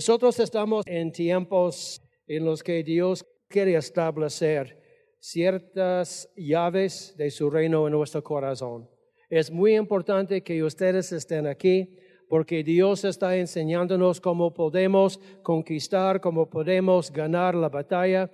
[0.00, 4.80] Nosotros estamos en tiempos en los que Dios quiere establecer
[5.18, 8.88] ciertas llaves de su reino en nuestro corazón.
[9.28, 11.98] Es muy importante que ustedes estén aquí
[12.30, 18.30] porque Dios está enseñándonos cómo podemos conquistar, cómo podemos ganar la batalla.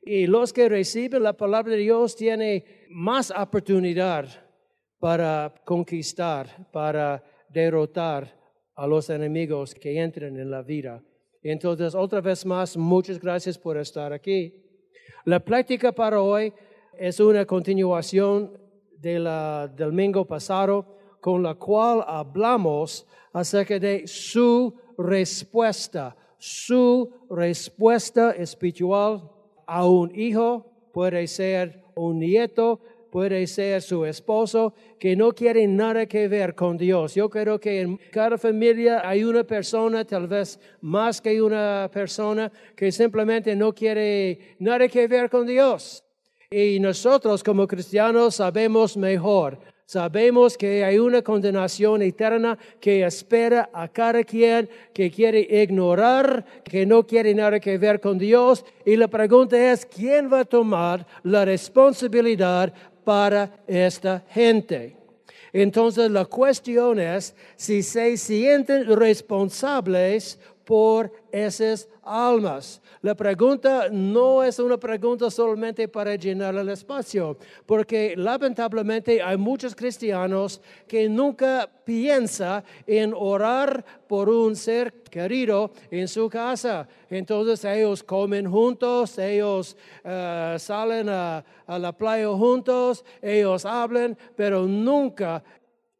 [0.00, 4.24] Y los que reciben la palabra de Dios tienen más oportunidad
[4.98, 8.34] para conquistar, para derrotar
[8.74, 11.02] a los enemigos que entren en la vida.
[11.42, 14.54] Entonces, otra vez más, muchas gracias por estar aquí.
[15.24, 16.52] La práctica para hoy
[16.98, 18.58] es una continuación
[18.98, 19.24] del
[19.74, 20.84] domingo pasado,
[21.20, 29.30] con la cual hablamos acerca de su respuesta, su respuesta espiritual
[29.66, 32.80] a un hijo, puede ser un nieto,
[33.10, 37.14] puede ser su esposo, que no quiere nada que ver con Dios.
[37.14, 42.50] Yo creo que en cada familia hay una persona, tal vez más que una persona,
[42.76, 46.04] que simplemente no quiere nada que ver con Dios.
[46.50, 49.58] Y nosotros como cristianos sabemos mejor.
[49.90, 56.86] Sabemos que hay una condenación eterna que espera a cada quien que quiere ignorar, que
[56.86, 58.64] no quiere nada que ver con Dios.
[58.86, 62.72] Y la pregunta es, ¿quién va a tomar la responsabilidad
[63.10, 64.94] para esta gente.
[65.52, 70.38] Entonces la cuestión es si se sienten responsables
[70.70, 72.80] por esas almas.
[73.02, 77.36] La pregunta no es una pregunta solamente para llenar el espacio,
[77.66, 86.06] porque lamentablemente hay muchos cristianos que nunca piensan en orar por un ser querido en
[86.06, 86.86] su casa.
[87.08, 94.68] Entonces ellos comen juntos, ellos eh, salen a, a la playa juntos, ellos hablan, pero
[94.68, 95.42] nunca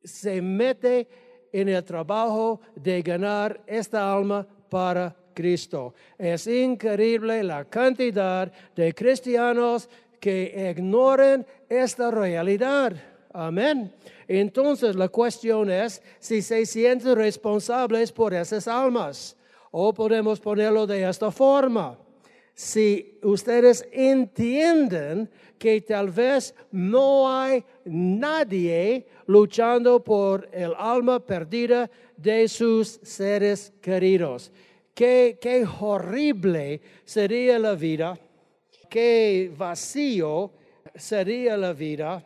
[0.05, 1.09] se mete
[1.53, 5.95] en el trabajo de ganar esta alma para Cristo.
[6.17, 9.89] Es increíble la cantidad de cristianos
[10.19, 12.95] que ignoran esta realidad.
[13.33, 13.93] Amén.
[14.27, 19.37] Entonces la cuestión es si se sienten responsables por esas almas.
[19.73, 21.99] O podemos ponerlo de esta forma.
[22.55, 32.49] Si ustedes entienden que tal vez no hay nadie luchando por el alma perdida de
[32.49, 34.53] sus seres queridos.
[34.95, 38.19] Qué, qué horrible sería la vida,
[38.89, 40.53] qué vacío
[40.95, 42.25] sería la vida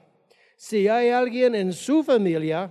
[0.57, 2.71] si hay alguien en su familia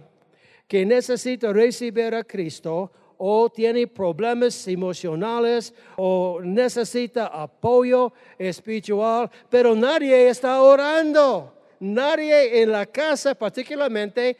[0.67, 10.27] que necesita recibir a Cristo o tiene problemas emocionales o necesita apoyo espiritual, pero nadie
[10.27, 11.53] está orando.
[11.83, 14.37] Nadie en la casa particularmente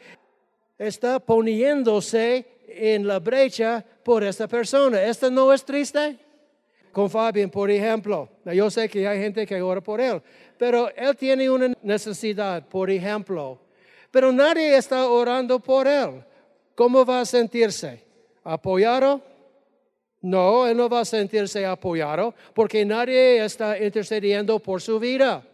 [0.78, 5.04] está poniéndose en la brecha por esta persona.
[5.04, 6.16] ¿Esto no es triste?
[6.90, 10.22] Con Fabián, por ejemplo, yo sé que hay gente que ora por él,
[10.56, 13.60] pero él tiene una necesidad, por ejemplo,
[14.10, 16.24] pero nadie está orando por él.
[16.74, 18.02] ¿Cómo va a sentirse?
[18.42, 19.20] ¿Apoyado?
[20.22, 25.46] No, él no va a sentirse apoyado porque nadie está intercediendo por su vida.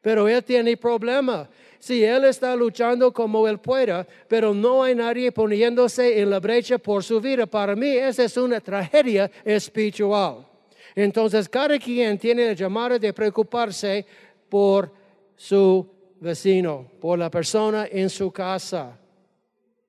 [0.00, 1.48] Pero él tiene problema.
[1.78, 6.78] Si él está luchando como él pueda, pero no hay nadie poniéndose en la brecha
[6.78, 10.46] por su vida, para mí esa es una tragedia espiritual.
[10.94, 14.04] Entonces, cada quien tiene el llamado de preocuparse
[14.48, 14.92] por
[15.36, 15.86] su
[16.20, 18.98] vecino, por la persona en su casa.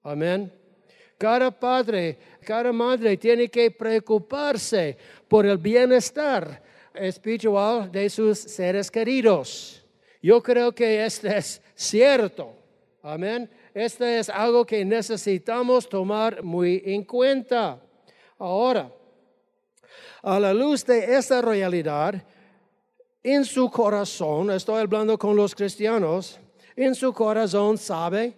[0.03, 0.51] Amén.
[1.17, 4.97] Cada padre, cada madre tiene que preocuparse
[5.27, 6.63] por el bienestar
[6.93, 9.80] espiritual de sus seres queridos.
[10.21, 12.53] Yo creo que esto es cierto.
[13.01, 13.49] Amén.
[13.73, 17.81] Esto es algo que necesitamos tomar muy en cuenta.
[18.37, 18.91] Ahora,
[20.21, 22.21] a la luz de esta realidad,
[23.23, 26.39] en su corazón, estoy hablando con los cristianos,
[26.75, 28.35] en su corazón sabe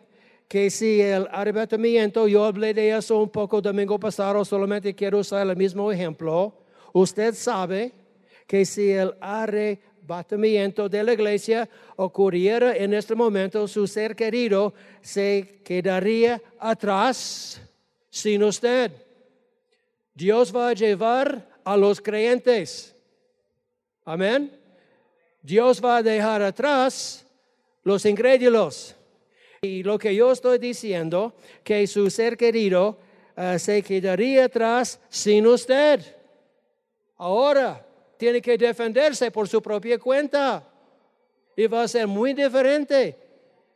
[0.48, 5.48] que si el arrebatamiento, yo hablé de eso un poco domingo pasado, solamente quiero usar
[5.48, 6.54] el mismo ejemplo.
[6.94, 7.92] Usted sabe
[8.48, 14.74] que si el arrebatamiento batimiento de la iglesia ocurriera en este momento, su ser querido
[15.02, 17.62] se quedaría atrás
[18.10, 18.92] sin usted.
[20.14, 22.96] Dios va a llevar a los creyentes.
[24.06, 24.52] Amén.
[25.42, 27.26] Dios va a dejar atrás
[27.84, 28.96] los incrédulos.
[29.62, 31.34] Y lo que yo estoy diciendo,
[31.64, 33.00] que su ser querido
[33.36, 36.02] eh, se quedaría atrás sin usted.
[37.18, 37.86] Ahora
[38.18, 40.68] tiene que defenderse por su propia cuenta.
[41.56, 43.18] Y va a ser muy diferente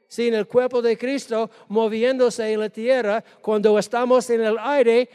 [0.07, 5.09] sin el cuerpo de Cristo moviéndose en la tierra cuando estamos en el aire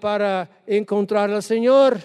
[0.00, 1.98] para encontrar al Señor.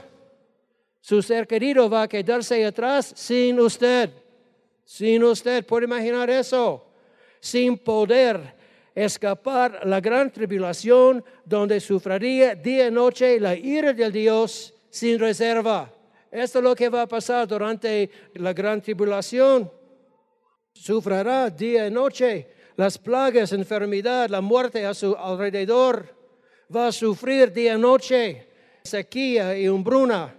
[1.01, 4.09] Su ser querido va a quedarse atrás sin usted.
[4.85, 6.85] Sin usted, ¿puede imaginar eso?
[7.39, 8.55] Sin poder
[8.95, 15.93] escapar la gran tribulación donde sufriría día y noche la ira del Dios sin reserva.
[16.31, 19.71] Esto es lo que va a pasar durante la gran tribulación.
[20.73, 26.15] Sufrirá día y noche las plagas, enfermedad, la muerte a su alrededor.
[26.73, 28.47] Va a sufrir día y noche
[28.83, 30.35] sequía y hambruna.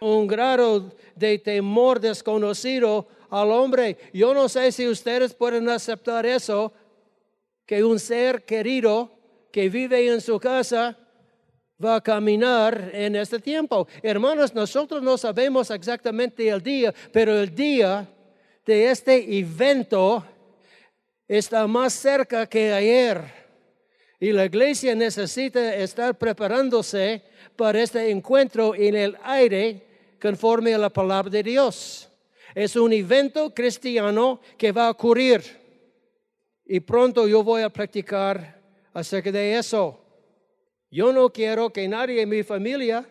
[0.00, 3.96] Un grado de temor desconocido al hombre.
[4.12, 6.72] Yo no sé si ustedes pueden aceptar eso,
[7.66, 9.10] que un ser querido
[9.50, 10.98] que vive en su casa
[11.82, 13.86] va a caminar en este tiempo.
[14.02, 18.08] Hermanos, nosotros no sabemos exactamente el día, pero el día
[18.64, 20.24] de este evento
[21.26, 23.44] está más cerca que ayer.
[24.20, 27.22] Y la iglesia necesita estar preparándose
[27.56, 29.82] para este encuentro en el aire
[30.20, 32.08] conforme a la palabra de Dios.
[32.54, 35.42] Es un evento cristiano que va a ocurrir.
[36.64, 38.62] Y pronto yo voy a practicar
[38.94, 40.03] acerca de eso.
[40.94, 43.04] Yo no quiero que nadie en mi familia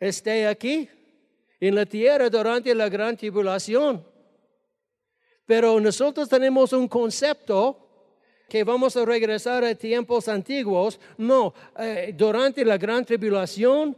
[0.00, 0.88] esté aquí
[1.60, 4.02] en la tierra durante la gran tribulación.
[5.44, 7.76] Pero nosotros tenemos un concepto
[8.48, 10.98] que vamos a regresar a tiempos antiguos.
[11.18, 13.94] No, eh, durante la gran tribulación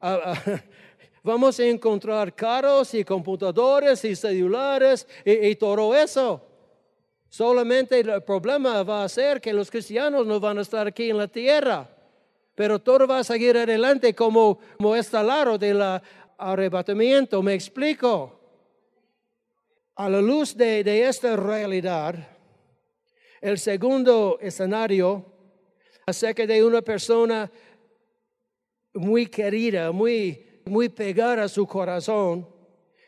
[0.00, 0.62] ah, ah,
[1.24, 6.53] vamos a encontrar carros y computadores y celulares y, y todo eso.
[7.34, 11.18] Solamente el problema va a ser que los cristianos no van a estar aquí en
[11.18, 11.90] la tierra,
[12.54, 15.82] pero todo va a seguir adelante como, como este lado del
[16.38, 17.42] arrebatamiento.
[17.42, 18.38] ¿Me explico?
[19.96, 22.14] A la luz de, de esta realidad,
[23.40, 25.24] el segundo escenario
[26.06, 27.50] acerca de una persona
[28.92, 32.48] muy querida, muy, muy pegada a su corazón,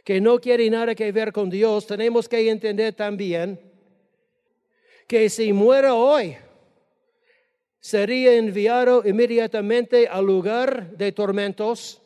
[0.05, 3.76] que no quiere nada que ver con Dios, tenemos que entender también
[5.07, 6.37] que si muera hoy,
[7.81, 12.03] sería enviado inmediatamente al lugar de tormentos,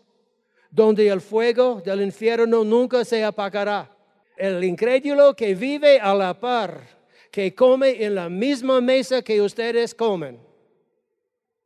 [0.70, 3.90] donde el fuego del infierno nunca se apagará.
[4.36, 6.82] El incrédulo que vive a la par,
[7.30, 10.38] que come en la misma mesa que ustedes comen,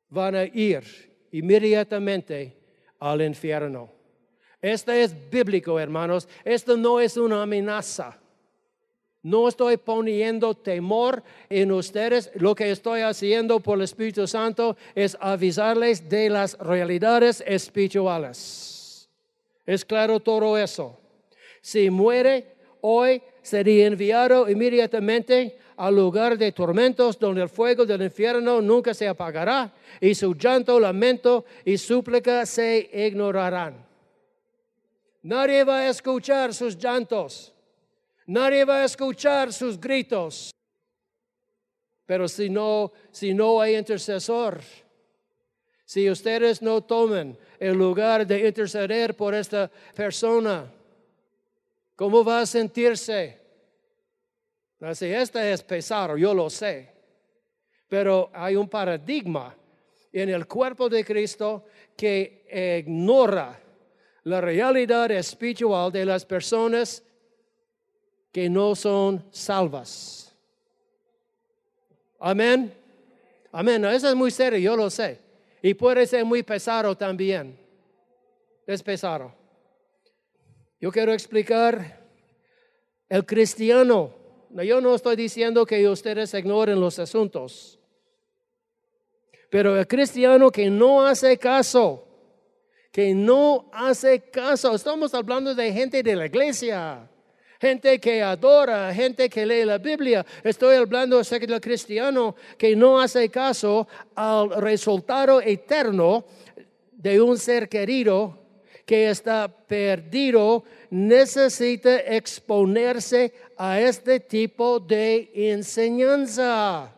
[0.08, 0.84] van a ir
[1.32, 2.56] inmediatamente
[3.00, 3.90] al infierno.
[4.62, 6.28] Esto es bíblico, hermanos.
[6.44, 8.18] Esto no es una amenaza.
[9.24, 12.30] No estoy poniendo temor en ustedes.
[12.34, 19.08] Lo que estoy haciendo por el Espíritu Santo es avisarles de las realidades espirituales.
[19.64, 20.98] Es claro todo eso.
[21.62, 28.60] Si muere hoy, sería enviado inmediatamente al lugar de tormentos donde el fuego del infierno
[28.60, 29.72] nunca se apagará
[30.02, 33.86] y su llanto, lamento y súplica se ignorarán.
[35.22, 37.53] Nadie va a escuchar sus llantos.
[38.26, 40.50] Nadie va a escuchar sus gritos.
[42.06, 44.60] Pero si no, si no hay intercesor,
[45.84, 50.70] si ustedes no toman el lugar de interceder por esta persona,
[51.96, 53.40] ¿cómo va a sentirse?
[54.92, 56.92] Si esta es pesado, yo lo sé.
[57.88, 59.54] Pero hay un paradigma
[60.12, 61.64] en el cuerpo de Cristo
[61.96, 63.60] que ignora
[64.24, 67.02] la realidad espiritual de las personas
[68.34, 70.34] que no son salvas.
[72.18, 72.74] Amén.
[73.52, 73.84] Amén.
[73.84, 75.20] eso es muy serio, yo lo sé.
[75.62, 77.56] Y puede ser muy pesado también.
[78.66, 79.32] Es pesado.
[80.80, 82.04] Yo quiero explicar
[83.08, 84.12] el cristiano.
[84.50, 87.78] Yo no estoy diciendo que ustedes ignoren los asuntos.
[89.48, 92.04] Pero el cristiano que no hace caso,
[92.90, 97.08] que no hace caso, estamos hablando de gente de la iglesia
[97.64, 100.24] gente que adora, gente que lee la Biblia.
[100.42, 106.26] Estoy hablando acerca del cristiano que no hace caso al resultado eterno
[106.92, 108.38] de un ser querido
[108.84, 116.92] que está perdido, necesita exponerse a este tipo de enseñanza.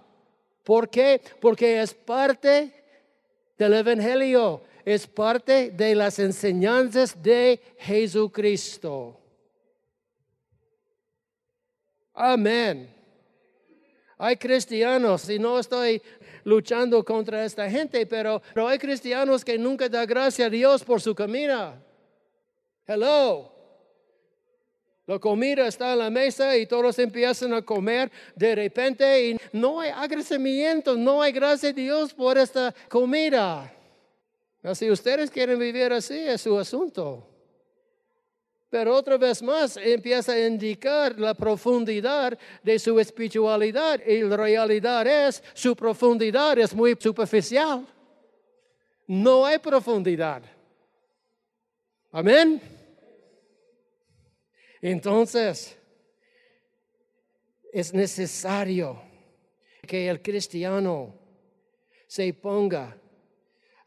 [0.64, 1.20] ¿Por qué?
[1.40, 2.72] Porque es parte
[3.56, 9.18] del Evangelio es parte de las enseñanzas de Jesucristo.
[12.16, 12.88] Amén.
[14.16, 16.00] Hay cristianos, y no estoy
[16.44, 21.02] luchando contra esta gente, pero, pero hay cristianos que nunca da gracias a Dios por
[21.02, 21.78] su comida.
[22.86, 23.52] Hello.
[25.06, 29.80] La comida está en la mesa y todos empiezan a comer de repente y no
[29.80, 33.72] hay agradecimiento, no hay gracias a Dios por esta comida.
[34.72, 37.35] Si ustedes quieren vivir así, es su asunto.
[38.68, 45.06] Pero otra vez más empieza a indicar la profundidad de su espiritualidad y la realidad
[45.06, 47.86] es, su profundidad es muy superficial.
[49.06, 50.42] No hay profundidad.
[52.10, 52.60] Amén.
[54.82, 55.76] Entonces,
[57.72, 59.00] es necesario
[59.86, 61.14] que el cristiano
[62.06, 62.96] se ponga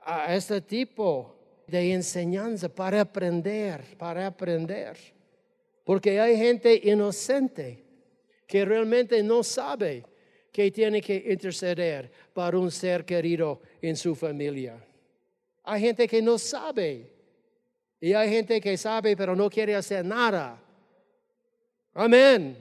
[0.01, 1.38] a este tipo
[1.69, 4.97] de enseñanza para aprender, para aprender.
[5.83, 7.83] Porque hay gente inocente
[8.45, 10.03] que realmente no sabe
[10.51, 14.83] que tiene que interceder para un ser querido en su familia.
[15.63, 17.13] Hay gente que no sabe.
[18.01, 20.59] Y hay gente que sabe pero no quiere hacer nada.
[21.93, 22.57] Amén.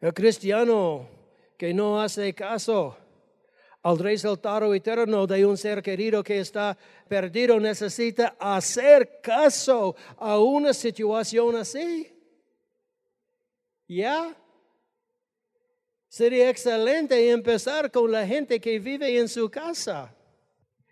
[0.00, 1.08] El cristiano
[1.56, 2.96] que no hace caso
[3.82, 6.76] al resultado eterno de un ser querido que está
[7.08, 12.12] perdido necesita hacer caso a una situación así.
[13.88, 14.36] ¿Ya?
[16.08, 20.14] Sería excelente empezar con la gente que vive en su casa.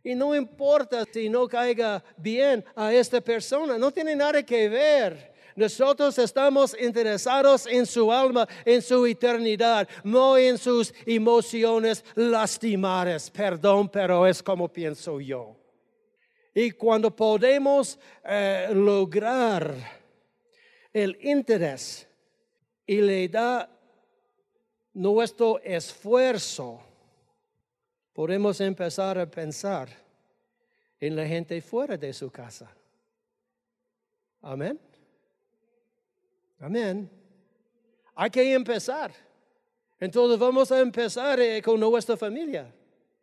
[0.02, 5.37] Y no importa si no caiga bien a esta persona, no tiene nada que ver
[5.58, 13.28] nosotros estamos interesados en su alma, en su eternidad, no en sus emociones lastimadas.
[13.28, 15.56] Perdón, pero es como pienso yo.
[16.54, 19.74] Y cuando podemos eh, lograr
[20.92, 22.08] el interés
[22.86, 23.68] y le da
[24.94, 26.80] nuestro esfuerzo,
[28.12, 29.88] podemos empezar a pensar
[31.00, 32.70] en la gente fuera de su casa.
[34.40, 34.87] Amén.
[36.60, 37.08] Amén.
[38.14, 39.12] Hay que empezar.
[40.00, 42.72] Entonces vamos a empezar eh, con nuestra familia.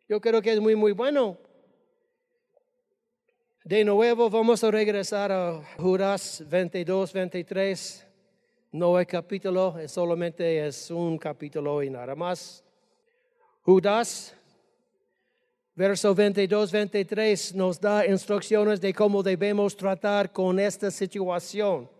[0.08, 1.36] Yo creo que es muy, muy bueno.
[3.64, 8.06] De nuevo vamos a regresar a Judas 22, 23.
[8.72, 12.62] No hay capítulo, solamente es un capítulo y nada más.
[13.62, 14.34] Judas,
[15.74, 21.95] verso 22, 23 nos da instrucciones de cómo debemos tratar con esta situación.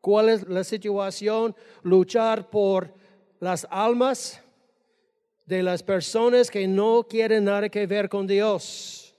[0.00, 1.54] ¿Cuál es la situación?
[1.82, 2.94] Luchar por
[3.38, 4.42] las almas
[5.44, 9.14] de las personas que no quieren nada que ver con Dios.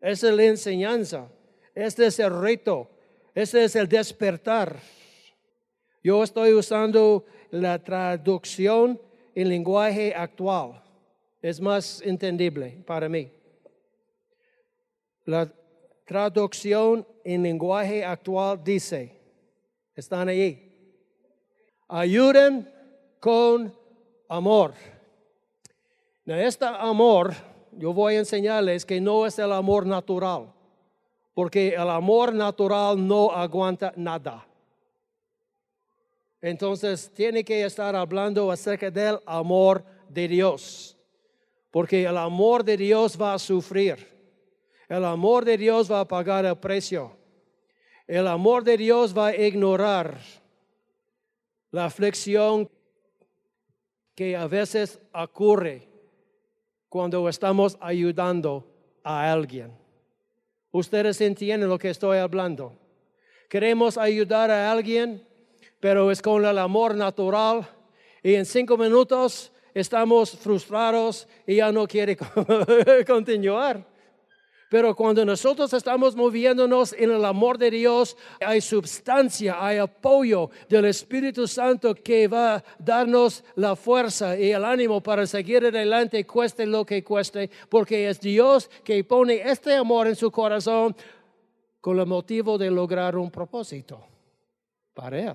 [0.00, 1.28] Esa es la enseñanza.
[1.74, 2.88] Este es el reto.
[3.34, 4.80] Este es el despertar.
[6.02, 9.00] Yo estoy usando la traducción
[9.34, 10.82] en lenguaje actual.
[11.42, 13.30] Es más entendible para mí.
[15.24, 15.52] La
[16.06, 19.19] traducción en lenguaje actual dice,
[20.00, 20.58] están allí.
[21.88, 22.70] Ayuden
[23.20, 23.72] con
[24.28, 24.74] amor.
[26.26, 27.34] este amor,
[27.72, 30.52] yo voy a enseñarles que no es el amor natural,
[31.34, 34.46] porque el amor natural no aguanta nada.
[36.40, 40.96] Entonces tiene que estar hablando acerca del amor de Dios,
[41.70, 44.08] porque el amor de Dios va a sufrir,
[44.88, 47.19] el amor de Dios va a pagar el precio.
[48.10, 50.18] El amor de Dios va a ignorar
[51.70, 52.68] la aflicción
[54.16, 55.86] que a veces ocurre
[56.88, 58.66] cuando estamos ayudando
[59.04, 59.70] a alguien.
[60.72, 62.72] Ustedes entienden lo que estoy hablando.
[63.48, 65.24] Queremos ayudar a alguien,
[65.78, 67.64] pero es con el amor natural
[68.24, 72.16] y en cinco minutos estamos frustrados y ya no quiere
[73.06, 73.89] continuar.
[74.70, 80.84] Pero cuando nosotros estamos moviéndonos en el amor de Dios, hay sustancia, hay apoyo del
[80.84, 86.66] Espíritu Santo que va a darnos la fuerza y el ánimo para seguir adelante, cueste
[86.66, 90.94] lo que cueste, porque es Dios que pone este amor en su corazón
[91.80, 94.06] con el motivo de lograr un propósito
[94.94, 95.34] para Él.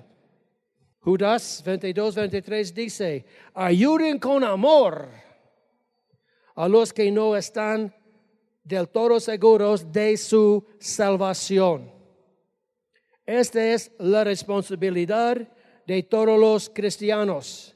[1.00, 5.10] Judas 22, 23 dice, ayuden con amor
[6.54, 7.94] a los que no están
[8.66, 11.88] del todo seguros de su salvación.
[13.24, 15.48] Esta es la responsabilidad
[15.86, 17.74] de todos los cristianos.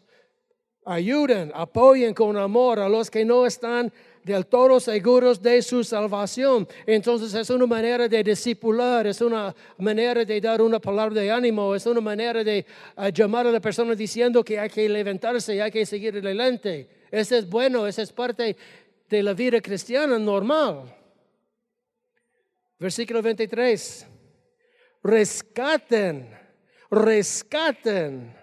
[0.85, 3.93] Ayuden, apoyen con amor a los que no están
[4.25, 6.67] del todo seguros de su salvación.
[6.85, 11.73] Entonces es una manera de discipular, es una manera de dar una palabra de ánimo,
[11.73, 12.67] es una manera de
[12.97, 16.89] ah, llamar a la persona diciendo que hay que levantarse hay que seguir adelante.
[17.13, 18.57] Eso es bueno, eso es parte
[19.11, 20.97] de la vida cristiana normal.
[22.79, 24.07] Versículo 23.
[25.03, 26.31] Rescaten,
[26.91, 28.37] rescaten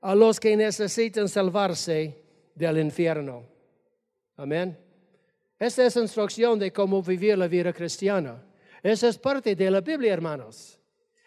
[0.00, 3.44] a los que necesitan salvarse del infierno.
[4.36, 4.78] Amén.
[5.58, 8.42] Esa es instrucción de cómo vivir la vida cristiana.
[8.82, 10.78] Esa es parte de la Biblia, hermanos.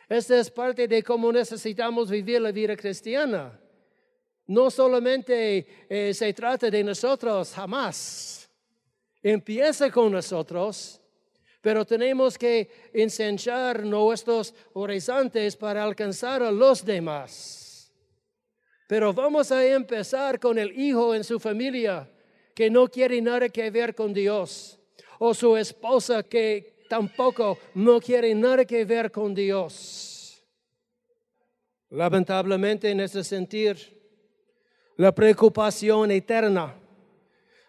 [0.07, 3.59] Esa es parte de cómo necesitamos vivir la vida cristiana.
[4.47, 8.49] No solamente eh, se trata de nosotros, jamás.
[9.21, 11.01] Empieza con nosotros,
[11.61, 17.93] pero tenemos que ensanchar nuestros horizontes para alcanzar a los demás.
[18.87, 22.09] Pero vamos a empezar con el hijo en su familia
[22.53, 24.77] que no quiere nada que ver con Dios,
[25.19, 30.43] o su esposa que tampoco no quiere nada que ver con Dios.
[31.89, 34.02] Lamentablemente en ese sentir,
[34.97, 36.75] la preocupación eterna,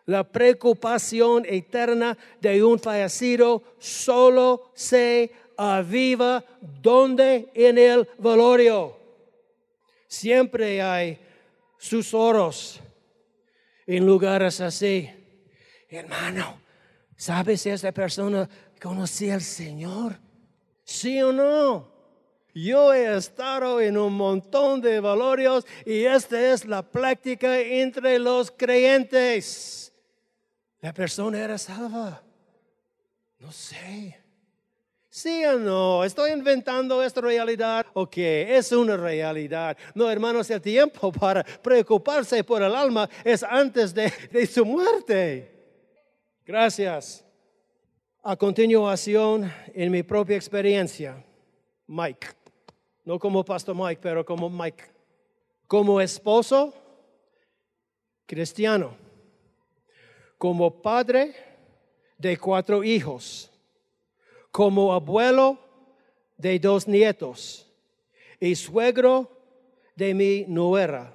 [0.07, 8.99] la preocupación eterna de un fallecido solo se aviva donde en el valorio.
[10.07, 11.19] Siempre hay
[11.79, 12.81] susurros
[13.87, 15.11] en lugares así.
[15.89, 16.61] Hermano,
[17.17, 18.49] ¿sabes si esa persona
[18.81, 20.19] conocía al Señor?
[20.85, 21.94] ¿Sí o no?
[22.55, 28.53] Yo he estado en un montón de valorios y esta es la práctica entre los
[28.53, 29.93] creyentes.
[30.81, 32.23] La persona era salva.
[33.41, 34.21] No sé.
[35.11, 36.05] ¿Sí o no?
[36.05, 37.87] ¿Estoy inventando esta realidad?
[37.93, 39.77] Ok, es una realidad.
[39.95, 45.51] No, hermanos, el tiempo para preocuparse por el alma es antes de, de su muerte.
[46.45, 47.25] Gracias.
[48.23, 51.23] A continuación, en mi propia experiencia,
[51.87, 52.27] Mike,
[53.05, 54.85] no como Pastor Mike, pero como Mike,
[55.67, 56.73] como esposo
[58.27, 58.97] cristiano,
[60.39, 61.35] como padre
[62.19, 63.51] de cuatro hijos
[64.55, 65.59] como abuelo
[66.37, 67.69] de dos nietos
[68.39, 69.29] y suegro
[69.97, 71.13] de mi nuera.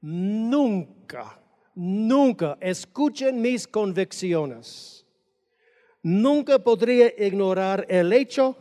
[0.00, 1.40] Nunca,
[1.72, 5.06] nunca escuchen mis convicciones.
[6.02, 8.56] Nunca podría ignorar el hecho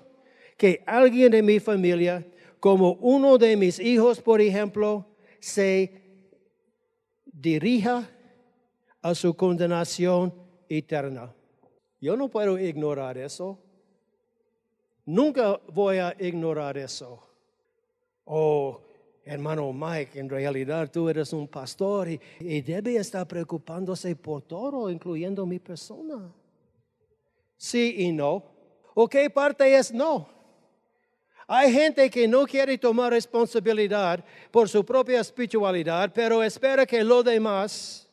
[0.57, 2.23] que alguien de mi familia,
[2.60, 5.06] como uno de mis hijos, por ejemplo,
[5.39, 6.02] se
[7.26, 8.10] dirija
[9.02, 10.34] a su condenación
[10.70, 11.34] eterna.
[12.00, 13.60] Yo no puedo ignorar eso.
[15.06, 17.24] Nunca voy a ignorar eso.
[18.26, 18.82] Oh,
[19.24, 25.46] hermano Mike, en realidad tú eres un pastor y, debe estar preocupándose por todo, incluyendo
[25.46, 26.34] mi persona.
[27.56, 28.43] Sí y no.
[28.93, 30.37] ¿O qué parte es no?
[31.49, 37.23] Hay gente que no quiere tomar responsabilidad por su propia espiritualidad, pero espera que los
[37.23, 38.05] demás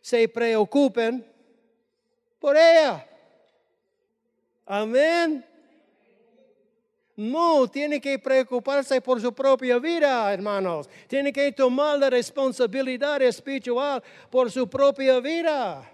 [0.00, 1.24] se preocupen
[2.40, 3.06] por ella.
[4.64, 5.44] Amén.
[7.14, 10.88] No, tiene que preocuparse por su propia vida, hermanos.
[11.06, 15.90] Tiene que tomar la responsabilidad espiritual por su propia vida.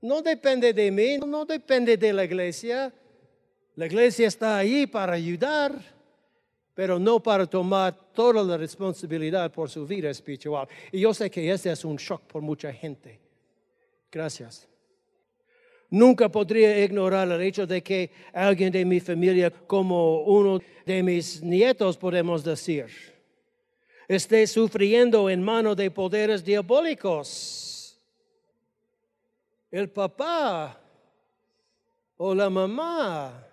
[0.00, 2.92] No depende de mí, no depende de la iglesia.
[3.78, 5.80] La iglesia está ahí para ayudar,
[6.74, 10.66] pero no para tomar toda la responsabilidad por su vida espiritual.
[10.90, 13.20] Y yo sé que este es un shock por mucha gente.
[14.10, 14.66] Gracias.
[15.90, 21.40] Nunca podría ignorar el hecho de que alguien de mi familia, como uno de mis
[21.40, 22.86] nietos, podemos decir,
[24.08, 27.96] esté sufriendo en manos de poderes diabólicos.
[29.70, 30.80] El papá
[32.16, 33.44] o la mamá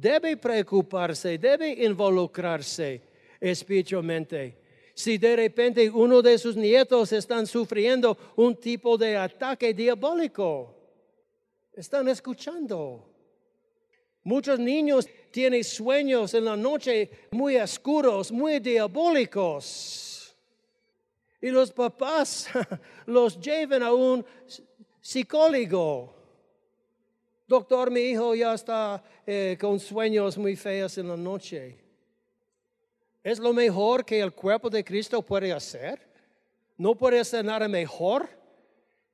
[0.00, 3.00] debe preocuparse, debe involucrarse
[3.40, 4.56] espiritualmente.
[4.94, 10.74] Si de repente uno de sus nietos están sufriendo un tipo de ataque diabólico,
[11.72, 13.10] están escuchando.
[14.22, 20.34] Muchos niños tienen sueños en la noche muy oscuros, muy diabólicos.
[21.40, 22.48] Y los papás
[23.06, 24.24] los llevan a un
[25.00, 26.23] psicólogo.
[27.46, 31.76] Doctor, mi hijo ya está eh, con sueños muy feos en la noche.
[33.22, 36.00] ¿Es lo mejor que el cuerpo de Cristo puede hacer?
[36.78, 38.28] ¿No puede hacer nada mejor?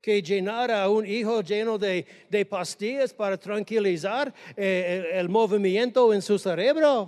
[0.01, 2.07] que llenar a un hijo lleno de,
[2.49, 7.07] pastillas para tranquilizar eh, el, el, movimiento en su cerebro.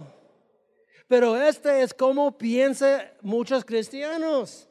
[1.09, 4.69] Pero este es como piensan muchos cristianos.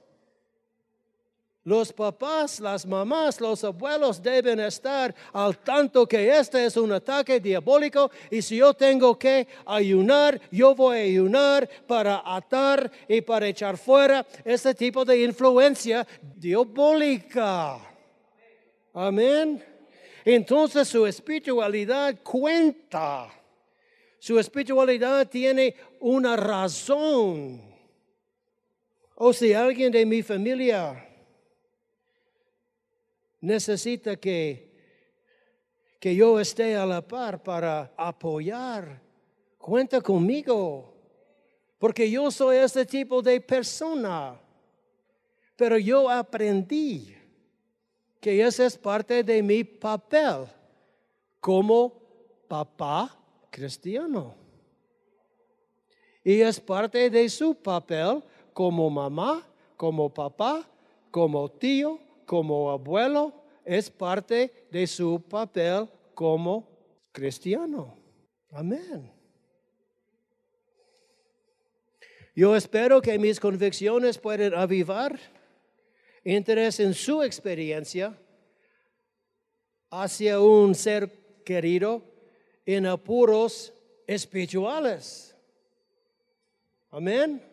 [1.63, 7.39] Los papás, las mamás, los abuelos deben estar al tanto que este es un ataque
[7.39, 13.47] diabólico y si yo tengo que ayunar, yo voy a ayunar para atar y para
[13.47, 17.77] echar fuera este tipo de influencia diabólica.
[18.91, 19.63] Amén.
[20.25, 23.29] Entonces su espiritualidad cuenta.
[24.17, 27.61] Su espiritualidad tiene una razón.
[29.13, 31.07] O si alguien de mi familia
[33.41, 34.71] necesita que,
[35.99, 39.01] que yo esté a la par para apoyar,
[39.57, 40.95] cuenta conmigo.
[41.77, 44.39] Porque yo soy este tipo de persona.
[45.55, 47.15] Pero yo aprendí
[48.19, 50.45] que ese es parte de mi papel
[51.39, 51.91] como
[52.47, 53.17] papá
[53.49, 54.35] cristiano.
[56.23, 58.23] Y es parte de su papel
[58.53, 59.43] como mamá,
[59.75, 60.67] como papá,
[61.09, 61.99] como tío,
[62.31, 63.33] como abuelo,
[63.65, 66.65] es parte de su papel como
[67.11, 67.97] cristiano.
[68.51, 69.11] Amén.
[72.33, 75.19] Yo espero que mis convicciones puedan avivar
[76.23, 78.17] interés en su experiencia
[79.89, 82.01] hacia un ser querido
[82.65, 83.73] en apuros
[84.07, 85.35] espirituales.
[86.91, 87.43] Amén.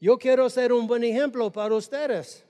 [0.00, 2.45] Yo quiero ser un buen ejemplo para ustedes.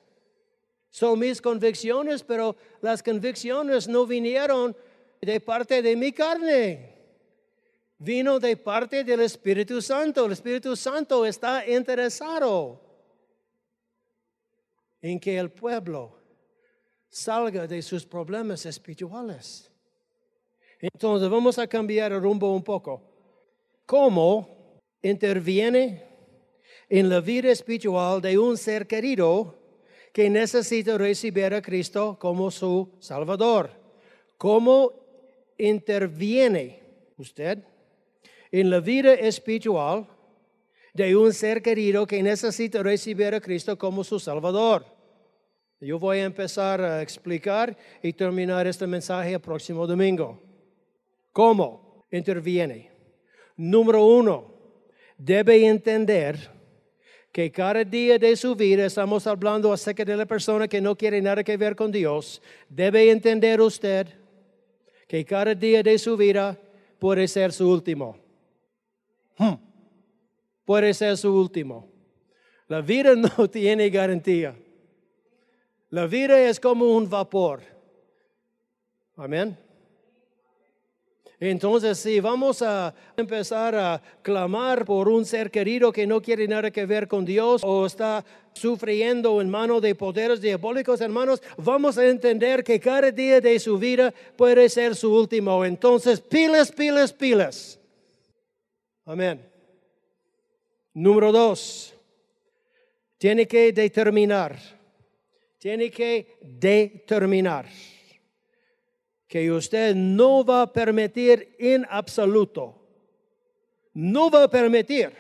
[0.97, 4.75] Son mis convicciones, pero las convicciones no vinieron
[5.21, 6.91] de parte de mi carne.
[7.99, 10.25] Vino de parte del Espíritu Santo.
[10.25, 12.81] El Espíritu Santo está interesado
[15.03, 16.19] en que el pueblo
[17.11, 19.71] salga de sus problemas espirituales.
[20.81, 23.03] Entonces vamos a cambiar el rumbo un poco.
[23.85, 26.07] ¿Cómo interviene
[26.89, 29.66] en la vida espiritual de un ser querido
[30.17, 33.69] que necesita recibir a Cristo como su Salvador?
[34.39, 34.91] ¿Cómo
[35.59, 36.81] interviene
[37.19, 37.59] usted
[38.51, 40.07] en la vida espiritual
[40.95, 44.87] de un ser querido que necesita recibir a Cristo como su Salvador?
[45.83, 50.41] Yo voy a empezar a explicar y terminar este mensaje el próximo domingo.
[51.31, 52.91] ¿Cómo interviene?
[53.55, 54.47] Número uno,
[55.19, 56.56] debe entender
[57.37, 61.21] que cada día de su vida, estamos hablando acerca de la persona que no quiere
[61.21, 64.07] nada que ver con Dios, debe entender usted
[65.07, 66.59] que cada día de su vida
[66.99, 68.17] puede ser su último.
[69.37, 69.57] Hmm.
[70.65, 71.87] Puede ser su último.
[72.69, 74.57] La vida no tiene garantía.
[75.91, 77.61] La vida es como un vapor.
[79.15, 79.59] Amén.
[81.39, 86.71] Entonces, si vamos a empezar a clamar por un ser querido que no quiere nada
[86.71, 92.07] que ver con Dios o está sufriendo en manos de poderes diabólicos, hermanos, vamos a
[92.07, 95.63] entender que cada día de su vida puede ser su último.
[95.63, 97.79] Entonces, pilas, pilas, pilas.
[99.05, 99.47] Amén.
[100.95, 101.93] Número dos,
[103.19, 104.57] tiene que determinar,
[105.59, 107.67] tiene que determinar
[109.29, 112.75] que usted no va a permitir en absoluto,
[113.93, 115.13] no va a permitir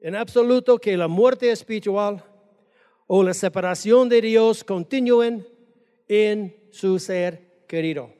[0.00, 2.22] en absoluto que la muerte espiritual
[3.06, 5.46] o la separación de Dios continúen
[6.08, 8.10] en su ser querido.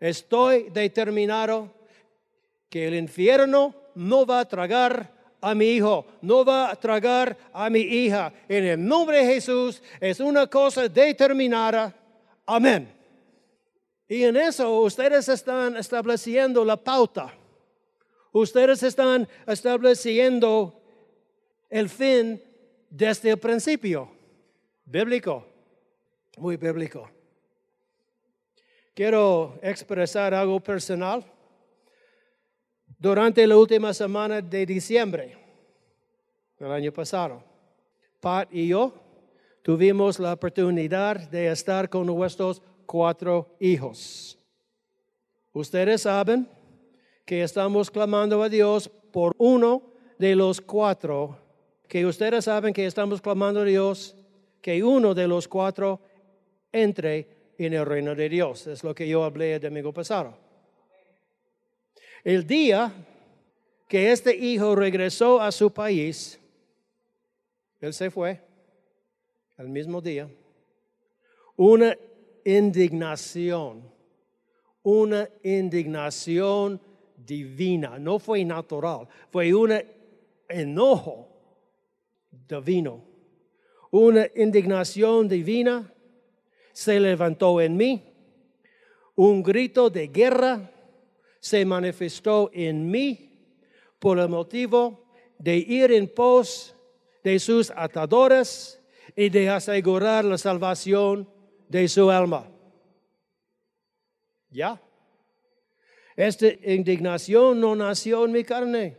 [0.00, 1.72] Estoy determinado
[2.68, 7.68] que el infierno no va a tragar a mi hijo, no va a tragar a
[7.68, 8.32] mi hija.
[8.48, 11.94] En el nombre de Jesús es una cosa determinada.
[12.46, 12.93] Amén.
[14.08, 17.34] Y en eso ustedes están estableciendo la pauta.
[18.32, 20.82] Ustedes están estableciendo
[21.70, 22.42] el fin
[22.90, 24.10] desde el principio.
[24.84, 25.46] Bíblico.
[26.36, 27.08] Muy bíblico.
[28.92, 31.24] Quiero expresar algo personal.
[32.98, 35.36] Durante la última semana de diciembre
[36.58, 37.42] del año pasado,
[38.20, 38.94] Pat y yo
[39.62, 44.38] tuvimos la oportunidad de estar con nuestros cuatro hijos.
[45.52, 46.48] Ustedes saben
[47.24, 49.82] que estamos clamando a Dios por uno
[50.18, 51.38] de los cuatro,
[51.88, 54.16] que ustedes saben que estamos clamando a Dios
[54.60, 56.00] que uno de los cuatro
[56.72, 58.66] entre en el reino de Dios.
[58.66, 60.36] Es lo que yo hablé el domingo pasado.
[62.24, 62.92] El día
[63.86, 66.40] que este hijo regresó a su país,
[67.80, 68.40] él se fue,
[69.58, 70.28] el mismo día,
[71.56, 71.96] una
[72.44, 73.82] indignación,
[74.82, 76.80] una indignación
[77.16, 79.72] divina, no fue natural, fue un
[80.48, 81.28] enojo
[82.30, 83.02] divino,
[83.90, 85.92] una indignación divina
[86.72, 88.02] se levantó en mí,
[89.14, 90.70] un grito de guerra
[91.40, 93.30] se manifestó en mí
[93.98, 95.04] por el motivo
[95.38, 96.74] de ir en pos
[97.22, 98.82] de sus atadores
[99.16, 101.28] y de asegurar la salvación
[101.80, 102.48] de su alma.
[104.50, 104.80] ¿Ya?
[106.14, 108.96] Esta indignación no nació en mi carne,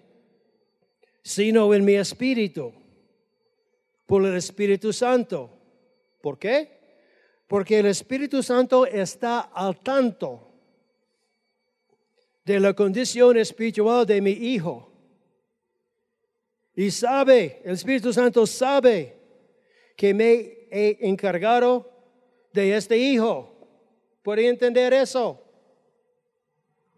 [1.23, 2.73] sino en mi espíritu,
[4.05, 5.49] por el Espíritu Santo.
[6.21, 6.69] ¿Por qué?
[7.47, 10.51] Porque el Espíritu Santo está al tanto
[12.43, 14.91] de la condición espiritual de mi hijo.
[16.75, 19.15] Y sabe, el Espíritu Santo sabe
[19.95, 21.94] que me he encargado
[22.55, 23.51] de este hijo.
[24.23, 25.41] ¿Puede entender eso?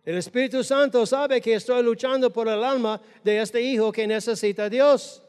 [0.06, 4.66] El Espíritu Santo sabe que estoy luchando por el alma de este hijo que necesita
[4.66, 5.22] a Dios.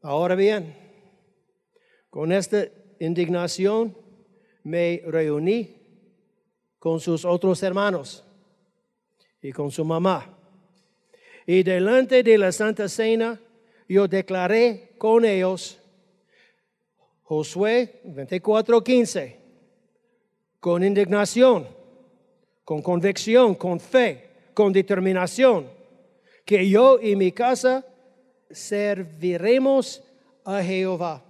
[0.00, 0.76] Ahora bien,
[2.10, 2.66] con esta
[2.98, 3.96] indignación
[4.64, 5.76] me reuní
[6.80, 8.24] con sus otros hermanos
[9.40, 10.36] y con su mamá.
[11.46, 13.40] Y delante de la Santa Cena
[13.86, 15.81] yo declaré con ellos
[17.32, 19.36] Josué 24:15,
[20.60, 21.66] con indignación
[22.62, 25.66] con convicción, con fe, con determinación,
[26.44, 27.86] que yo y mi casa
[28.50, 30.02] serviremos
[30.44, 31.24] a Jehová.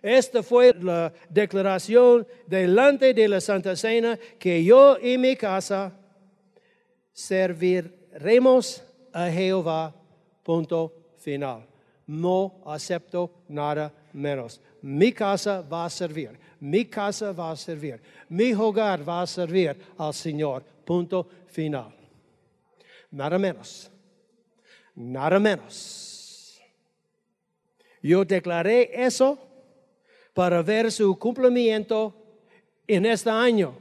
[0.00, 5.92] Esta fue la declaración delante de la Santa Cena, que yo y mi casa
[7.12, 8.80] serviremos
[9.12, 9.92] a Jehová.
[10.44, 11.66] Punto final.
[12.06, 14.60] No acepto nada menos.
[14.82, 19.76] Mi casa va a servir mi casa va a servir, mi hogar va a servir
[19.98, 20.62] al Señor.
[20.84, 21.94] Punto final.
[23.10, 23.90] Nada menos.
[24.94, 26.60] Nada menos.
[28.02, 29.38] Yo declaré eso
[30.32, 32.14] para ver su cumplimiento
[32.86, 33.74] en este año,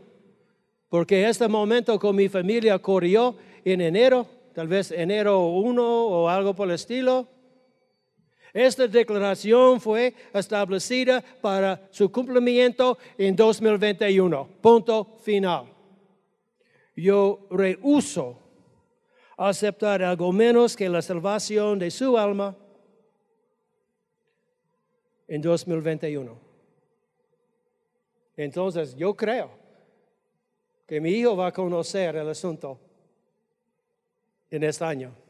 [0.90, 6.56] porque este momento con mi familia corrió en enero, tal vez enero 1 o algo
[6.56, 7.28] por el estilo.
[8.56, 14.48] Esta declaración fue establecida para su cumplimiento en 2021.
[14.62, 15.66] Punto final.
[16.96, 18.40] Yo rehuso
[19.36, 22.56] aceptar algo menos que la salvación de su alma
[25.28, 26.40] en 2021.
[28.38, 29.52] Entonces yo creo
[30.88, 32.80] que mi hijo va a conocer el asunto
[34.50, 35.25] en este año.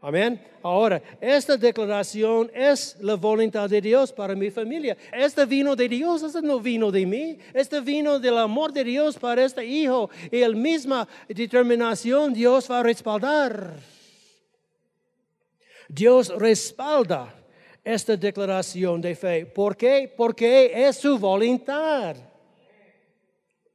[0.00, 0.40] Amén.
[0.62, 4.96] Ahora, esta declaración es la voluntad de Dios para mi familia.
[5.12, 7.38] Este vino de Dios, este no vino de mí.
[7.54, 10.10] Este vino del amor de Dios para este hijo.
[10.30, 13.74] Y la misma determinación Dios va a respaldar.
[15.88, 17.34] Dios respalda
[17.82, 19.46] esta declaración de fe.
[19.46, 20.12] ¿Por qué?
[20.14, 22.16] Porque es su voluntad.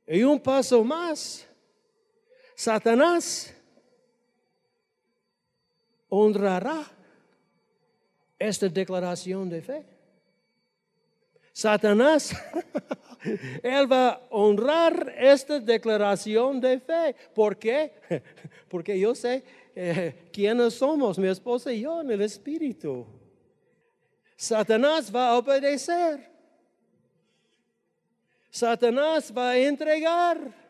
[0.05, 1.47] Y un paso más.
[2.55, 3.55] Satanás
[6.12, 6.86] honrará
[8.38, 9.86] esta declaración de fe.
[11.54, 12.36] Satanás,
[13.63, 17.15] él va a honrar esta declaración de fe.
[17.34, 17.93] ¿Por qué?
[18.69, 19.43] Porque yo sé
[19.76, 23.06] eh, quiénes somos, mi esposa y yo en el Espíritu.
[24.36, 26.30] Satanás va a obedecer.
[28.50, 30.62] Satanás va a entregar.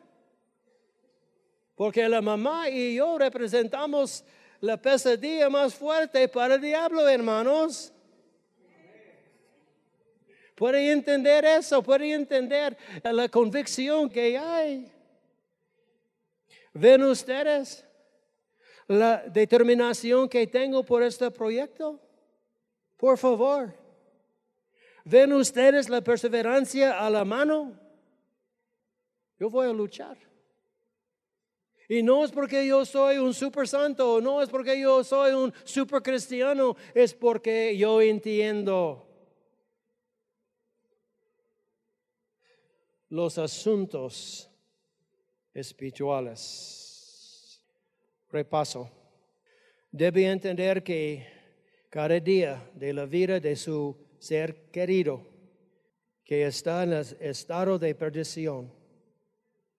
[1.73, 4.23] Porque la mamá y yo representamos
[4.61, 7.91] la pesadilla más fuerte para el diablo, hermanos.
[10.55, 14.91] Puede entender eso, puede entender la convicción que hay.
[16.73, 17.83] ¿Ven ustedes
[18.87, 21.99] la determinación que tengo por este proyecto?
[22.97, 23.73] Por favor.
[25.03, 27.73] ¿Ven ustedes la perseverancia a la mano?
[29.39, 30.30] Yo voy a luchar.
[31.91, 35.53] Y no es porque yo soy un super santo, no es porque yo soy un
[35.65, 39.05] super cristiano, es porque yo entiendo
[43.09, 44.49] los asuntos
[45.53, 47.61] espirituales.
[48.29, 48.89] Repaso.
[49.91, 51.27] Debe entender que
[51.89, 55.27] cada día de la vida de su ser querido
[56.23, 58.71] que está en el estado de perdición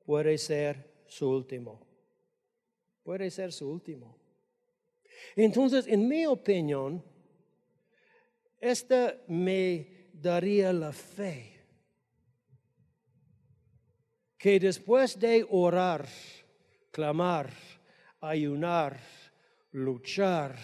[0.04, 1.91] puede ser su último
[3.02, 4.16] puede ser su último.
[5.36, 7.04] Entonces, en mi opinión,
[8.60, 11.52] esta me daría la fe
[14.38, 16.08] que después de orar,
[16.90, 17.52] clamar,
[18.20, 19.00] ayunar,
[19.70, 20.58] luchar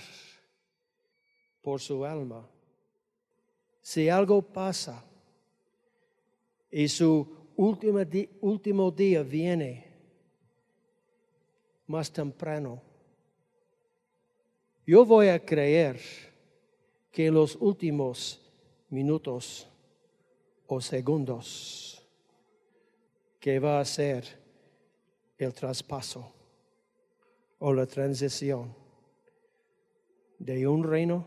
[1.62, 2.48] por su alma,
[3.80, 5.02] Si algo pasa
[6.70, 9.87] y su último, día viene
[11.88, 12.80] más temprano,
[14.86, 16.00] yo voy a creer
[17.10, 18.40] que en los últimos
[18.90, 19.68] minutos
[20.66, 22.06] o segundos
[23.40, 24.24] que va a ser
[25.36, 26.32] el traspaso
[27.58, 28.74] o la transición
[30.38, 31.26] de un reino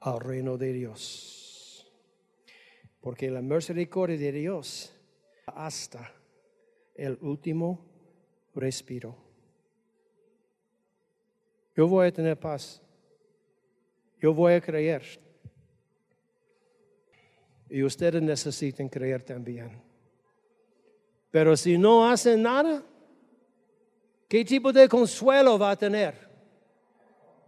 [0.00, 1.90] al reino de Dios.
[3.00, 4.92] Porque la misericordia de Dios
[5.46, 6.12] hasta
[6.94, 7.84] el último
[8.54, 9.25] respiro.
[11.76, 12.80] Yo voy a tener paz.
[14.20, 15.02] Yo voy a creer.
[17.68, 19.82] Y ustedes necesitan creer también.
[21.30, 22.82] Pero si no hacen nada,
[24.26, 26.14] ¿qué tipo de consuelo va a tener?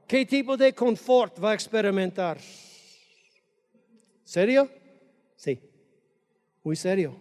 [0.07, 2.39] ¿Qué tipo de confort va a experimentar?
[4.25, 4.69] ¿Serio?
[5.37, 5.59] Sí,
[6.63, 7.17] muy serio.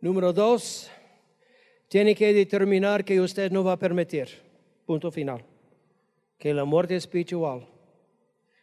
[0.00, 0.90] Número dos,
[1.92, 4.26] tiene que determinar que usted no va a permitir,
[4.86, 5.44] punto final,
[6.38, 7.68] que la muerte espiritual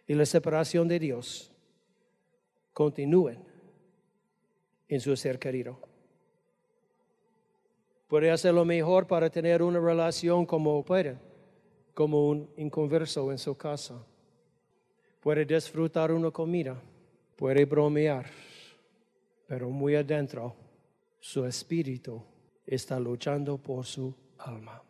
[0.07, 1.51] y la separación de Dios
[2.73, 3.37] continúen
[4.87, 5.77] en su ser querido.
[8.07, 11.15] Puede hacer lo mejor para tener una relación como puede,
[11.93, 14.03] como un inconverso en su casa.
[15.19, 16.81] Puede disfrutar una comida,
[17.35, 18.25] puede bromear,
[19.45, 20.55] pero muy adentro
[21.19, 22.23] su espíritu
[22.69, 24.81] está luchando por su alma.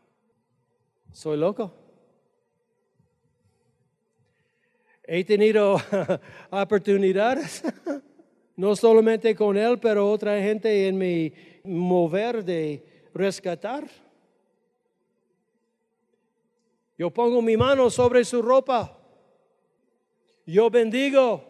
[1.13, 1.73] ¿Soy loco?
[5.03, 5.77] He tenido
[6.51, 7.63] oportunidades,
[8.57, 13.87] no solamente con él, pero otra gente en mi mover de rescatar.
[16.97, 18.97] Yo pongo mi mano sobre su ropa.
[20.45, 21.45] Yo bendigo.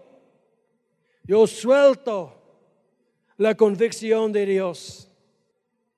[1.24, 2.36] Yo suelto
[3.38, 5.09] la convicción de Dios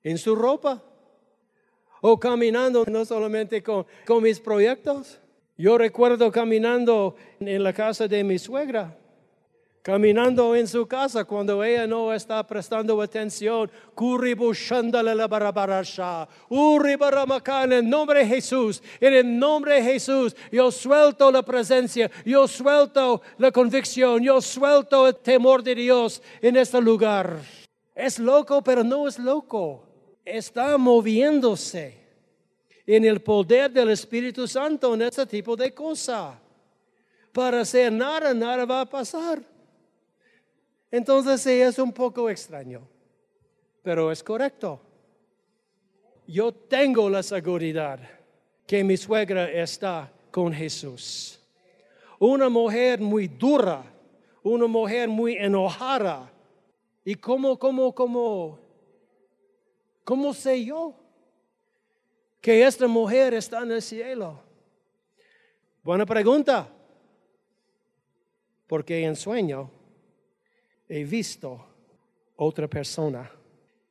[0.02, 0.82] en su ropa.
[2.04, 3.86] O caminando, no solamente con,
[4.20, 5.20] mis proyectos.
[5.56, 8.98] Yo recuerdo caminando en la casa de mi suegra,
[9.82, 13.70] caminando en su casa cuando ella no está prestando atención.
[17.46, 22.48] En el nombre de Jesús, en el nombre de Jesús, yo suelto la presencia, yo
[22.48, 27.38] suelto la convicción, yo suelto el temor de Dios en este lugar.
[27.94, 29.91] Es loco, pero no es loco.
[30.24, 31.98] Está moviéndose
[32.86, 36.38] en el poder del Espíritu Santo en este tipo de cosa.
[37.32, 39.42] Para hacer nada, nada va a pasar.
[40.90, 42.86] Entonces sí, es un poco extraño,
[43.82, 44.80] pero es correcto.
[46.26, 47.98] Yo tengo la seguridad
[48.66, 51.40] que mi suegra está con Jesús.
[52.18, 53.82] Una mujer muy dura,
[54.42, 56.30] una mujer muy enojada.
[57.04, 58.58] ¿Y cómo, cómo, cómo,
[60.04, 60.94] cómo sé yo
[62.40, 64.40] que esta mujer está en el cielo?
[65.82, 66.68] Buena pregunta.
[68.66, 69.70] Porque en sueño
[70.88, 71.66] he visto
[72.36, 73.30] otra persona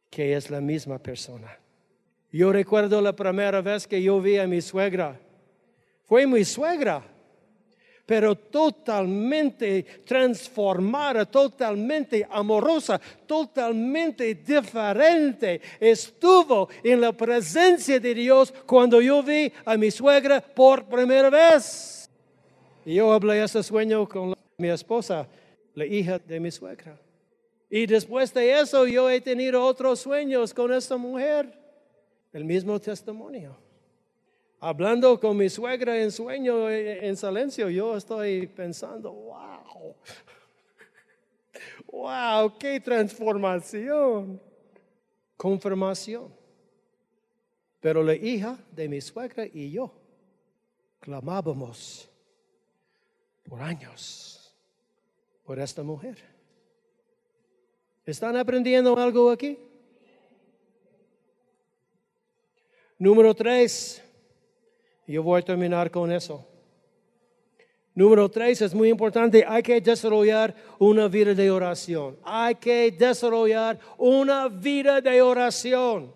[0.09, 1.57] que es la misma persona.
[2.31, 5.19] Yo recuerdo la primera vez que yo vi a mi suegra.
[6.05, 7.03] Fue mi suegra,
[8.05, 15.61] pero totalmente transformada, totalmente amorosa, totalmente diferente.
[15.79, 22.09] Estuvo en la presencia de Dios cuando yo vi a mi suegra por primera vez.
[22.85, 25.27] Y yo hablé ese sueño con mi esposa,
[25.75, 26.99] la hija de mi suegra.
[27.69, 31.57] Y después de eso yo he tenido otros sueños con esta mujer,
[32.33, 33.55] el mismo testimonio.
[34.63, 39.95] Hablando con mi suegra en sueño, eh, en silencio, yo estoy pensando, wow,
[41.87, 44.39] wow, qué transformación,
[45.35, 46.31] confirmación.
[47.79, 49.91] Pero la hija de mi suegra y yo
[50.99, 52.07] clamábamos
[53.43, 54.55] por años
[55.43, 56.19] por esta mujer.
[58.05, 59.57] ¿Están aprendiendo algo aquí?
[62.99, 64.03] Número tres,
[65.11, 66.47] yo voy a terminar con eso.
[67.93, 72.17] Número tres es muy importante, hay que desarrollar una vida de oración.
[72.23, 76.13] Hay que desarrollar una vida de oración.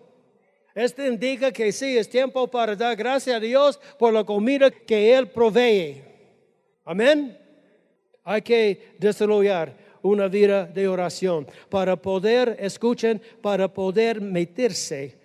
[0.74, 5.14] Esto indica que sí, es tiempo para dar gracias a Dios por la comida que
[5.16, 6.02] Él provee.
[6.84, 7.38] Amén.
[8.24, 15.18] Hay que desarrollar una vida de oración para poder, escuchen, para poder meterse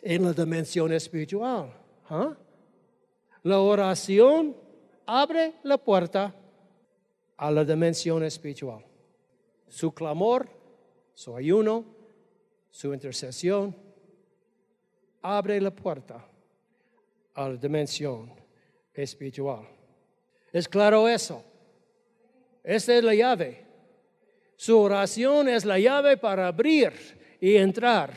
[0.00, 1.72] en la dimensión espiritual.
[2.08, 2.36] ¿Ah?
[3.48, 4.54] La oración
[5.06, 6.34] abre la puerta
[7.38, 8.84] a la dimensión espiritual.
[9.66, 10.50] Su clamor,
[11.14, 11.82] su ayuno,
[12.70, 13.74] su intercesión,
[15.22, 16.28] abre la puerta
[17.32, 18.30] a la dimensión
[18.92, 19.66] espiritual.
[20.52, 21.42] ¿Es claro eso?
[22.62, 23.64] Esta es la llave.
[24.56, 26.92] Su oración es la llave para abrir
[27.40, 28.12] y entrar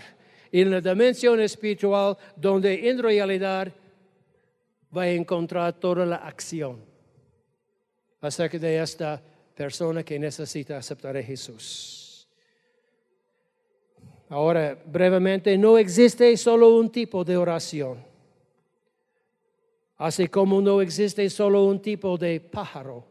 [0.51, 3.73] en la dimensión espiritual donde en realidad
[4.95, 6.83] va a encontrar toda la acción
[8.19, 9.21] acerca de esta
[9.55, 12.27] persona que necesita aceptar a Jesús.
[14.29, 18.03] Ahora, brevemente, no existe solo un tipo de oración,
[19.97, 23.03] así como no existe solo un tipo de pájaro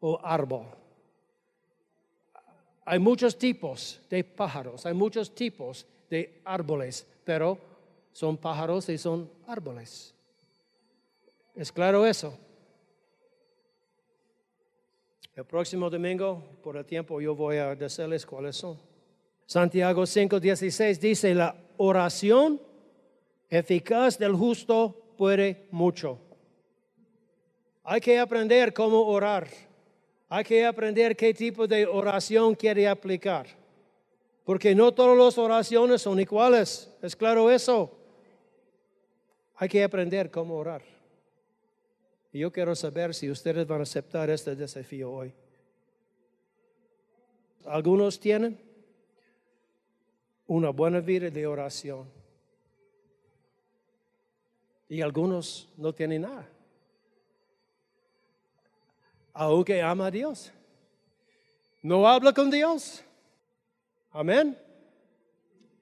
[0.00, 0.66] o árbol.
[2.84, 7.58] Hay muchos tipos de pájaros, hay muchos tipos de árboles, pero
[8.12, 10.15] son pájaros y son árboles.
[11.56, 12.38] ¿Es claro eso?
[15.34, 18.78] El próximo domingo, por el tiempo, yo voy a decirles cuáles son.
[19.46, 22.60] Santiago 5:16 dice, la oración
[23.48, 26.18] eficaz del justo puede mucho.
[27.84, 29.48] Hay que aprender cómo orar.
[30.28, 33.46] Hay que aprender qué tipo de oración quiere aplicar.
[34.44, 36.90] Porque no todas las oraciones son iguales.
[37.00, 37.96] ¿Es claro eso?
[39.54, 40.95] Hay que aprender cómo orar.
[42.36, 45.32] Y yo quiero saber si ustedes van a aceptar este desafío hoy.
[47.64, 48.60] Algunos tienen
[50.46, 52.06] una buena vida de oración.
[54.86, 56.46] Y algunos no tienen nada.
[59.32, 60.52] Aunque ama a Dios.
[61.80, 63.02] No habla con Dios.
[64.10, 64.58] Amén.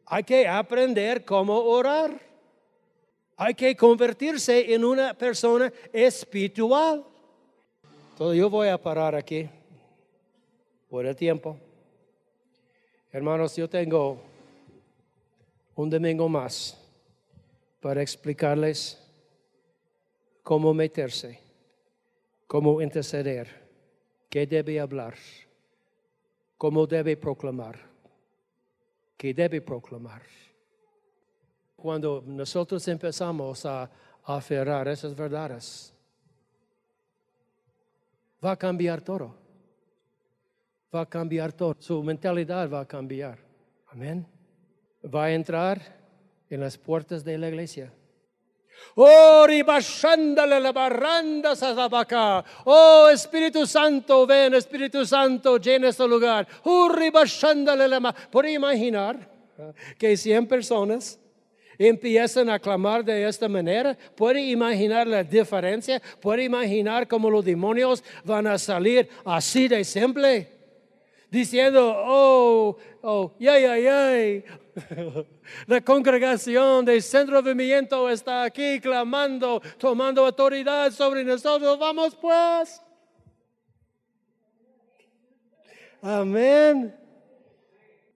[0.06, 2.33] Hay que aprender cómo orar.
[3.36, 7.04] Hay que convertirse en una persona espiritual.
[8.10, 9.48] Entonces yo voy a parar aquí
[10.88, 11.58] por el tiempo.
[13.10, 14.22] Hermanos, yo tengo
[15.74, 16.80] un domingo más
[17.80, 19.00] para explicarles
[20.44, 21.40] cómo meterse,
[22.46, 23.48] cómo interceder,
[24.30, 25.14] qué debe hablar,
[26.56, 27.80] cómo debe proclamar,
[29.16, 30.22] qué debe proclamar
[31.84, 33.90] cuando nosotros empezamos a,
[34.24, 35.92] aferrar esas verdades,
[38.42, 39.34] va a cambiar todo.
[40.94, 41.76] Va a cambiar todo.
[41.78, 43.36] Su mentalidad va a cambiar.
[43.88, 44.26] Amén.
[45.14, 45.78] Va a entrar
[46.48, 47.92] en las puertas de la iglesia.
[48.94, 49.46] Oh.
[52.64, 56.48] Oh, Espíritu Santo, ven, Espíritu Santo, llena este lugar.
[56.62, 56.90] Oh,
[58.30, 59.28] Por imaginar
[59.98, 61.20] que 100 personas
[61.78, 68.02] empiezan a clamar de esta manera, puede imaginar la diferencia, puede imaginar cómo los demonios
[68.24, 70.48] van a salir así de simple,
[71.30, 74.42] diciendo, oh, oh, ya, ya, ya.
[75.66, 81.78] La congregación del centro de movimiento está aquí clamando, tomando autoridad sobre nosotros.
[81.78, 82.80] Vamos pues.
[86.02, 87.03] Amén.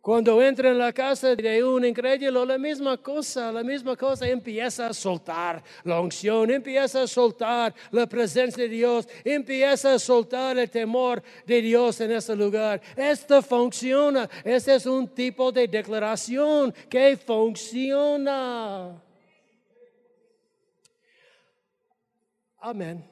[0.09, 4.86] Cuando entra en la casa de un incrédulo, la misma cosa, la misma cosa empieza
[4.86, 10.70] a soltar la unción, empieza a soltar la presencia de Dios, empieza a soltar el
[10.70, 12.80] temor de Dios en ese lugar.
[12.96, 18.98] Esto funciona, este es un tipo de declaración que funciona.
[22.61, 23.04] Amén.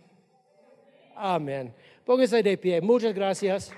[1.14, 1.74] Amén.
[2.06, 2.80] Póngase de pie.
[2.80, 3.70] Muchas gracias.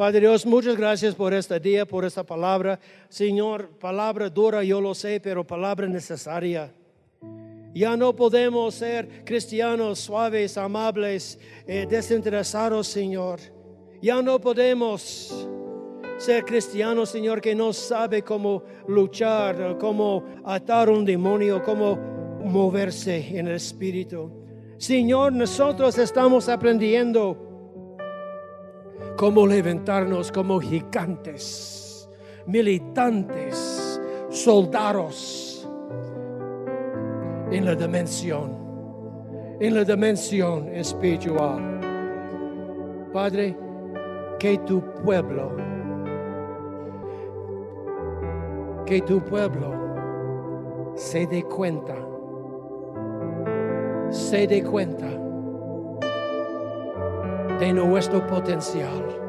[0.00, 2.80] Padre Dios, muchas gracias por este día, por esta palabra.
[3.10, 6.72] Señor, palabra dura, yo lo sé, pero palabra necesaria.
[7.74, 13.40] Ya no podemos ser cristianos suaves, amables, eh, desinteresados, Señor.
[14.00, 15.46] Ya no podemos
[16.16, 21.98] ser cristianos, Señor, que no sabe cómo luchar, cómo atar un demonio, cómo
[22.42, 24.32] moverse en el Espíritu.
[24.78, 27.49] Señor, nosotros estamos aprendiendo
[29.20, 32.08] cómo levantarnos como gigantes,
[32.46, 34.00] militantes,
[34.30, 35.68] soldados
[37.50, 38.56] en la dimensión,
[39.60, 41.80] en la dimensión espiritual.
[43.12, 43.54] Padre,
[44.38, 45.54] que tu pueblo,
[48.86, 51.94] que tu pueblo se dé cuenta,
[54.08, 55.19] se dé cuenta
[57.60, 59.19] de nuestro potencial.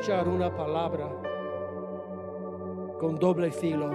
[0.00, 1.10] Escuchar una palabra
[2.98, 3.90] con doble filo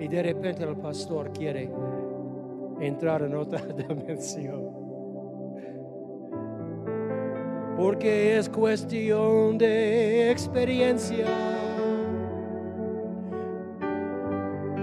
[0.00, 1.70] y de repente el pastor quiere
[2.80, 4.68] entrar en otra dimensión?
[7.76, 11.26] Porque es cuestión de experiencia.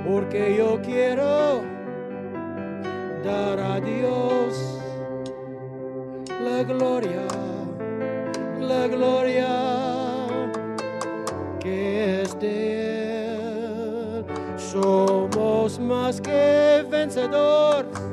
[0.07, 1.59] Porque yo quiero
[3.25, 4.79] dar a Dios
[6.41, 7.27] la gloria,
[8.69, 9.47] la gloria
[11.59, 14.25] que es de Él.
[14.57, 18.08] Somos más que vencedores.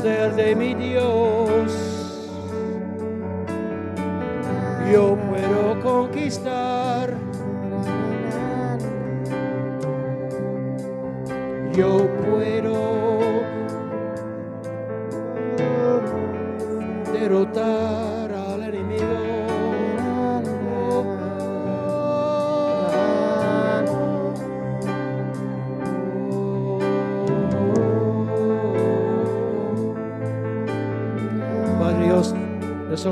[0.00, 0.79] Poder de mi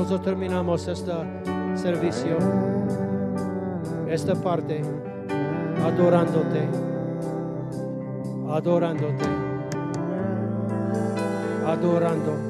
[0.09, 1.11] nosotros terminamos este
[1.75, 2.39] servicio,
[4.09, 4.81] esta parte,
[5.85, 6.67] adorándote,
[8.49, 9.25] adorándote,
[11.63, 12.49] adorando.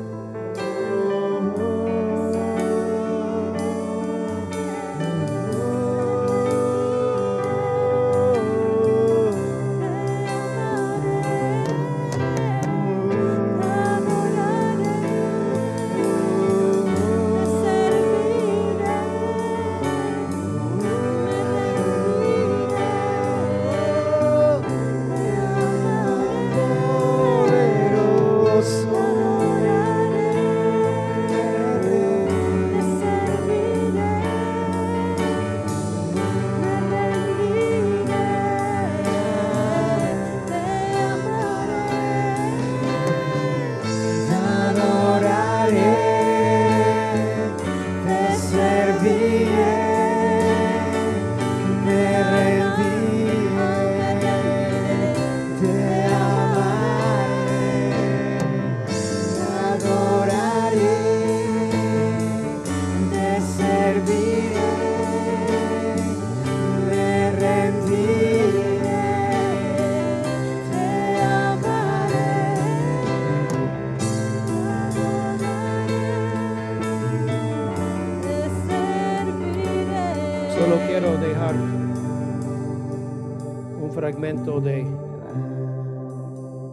[83.89, 84.85] Un fragmento de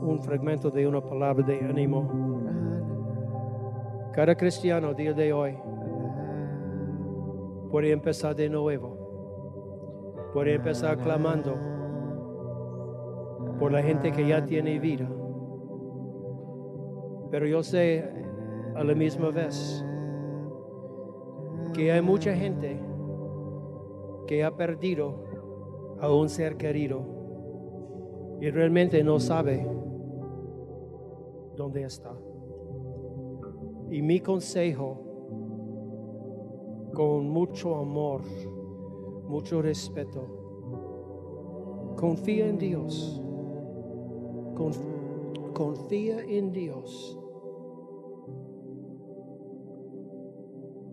[0.03, 2.07] un fragmento de una palabra de ánimo.
[4.12, 5.57] Cada cristiano día de hoy
[7.71, 10.29] puede empezar de nuevo.
[10.35, 11.57] Puede empezar clamando
[13.59, 15.09] por la gente que ya tiene vida.
[17.31, 18.05] Pero yo sé
[18.75, 19.83] a la misma vez
[21.73, 22.79] que hay mucha gente
[24.27, 25.26] que ha perdido
[26.01, 27.01] a un ser querido
[28.40, 29.66] y realmente no sabe
[31.57, 32.12] dónde está.
[33.90, 34.99] Y mi consejo,
[36.92, 38.20] con mucho amor,
[39.28, 40.22] mucho respeto,
[41.97, 43.22] confía en Dios.
[44.55, 47.18] Conf- confía en Dios.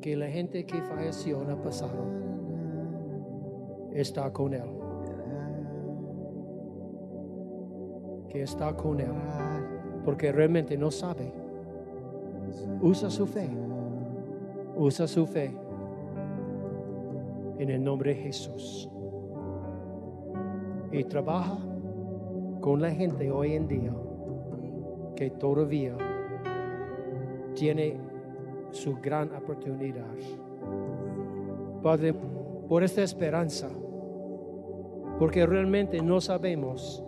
[0.01, 2.05] Que la gente que falleció en el pasado
[3.91, 4.82] está con Él.
[8.33, 9.13] Que está con Él.
[10.03, 11.31] Porque realmente no sabe.
[12.81, 13.47] Usa su fe.
[14.75, 15.55] Usa su fe.
[17.59, 18.89] En el nombre de Jesús.
[20.91, 21.57] Y trabaja
[22.59, 23.93] con la gente hoy en día
[25.15, 25.95] que todavía
[27.55, 27.97] tiene
[28.71, 30.05] su gran oportunidad.
[31.81, 32.13] Padre,
[32.67, 33.69] por esta esperanza
[35.19, 37.03] porque realmente no sabemos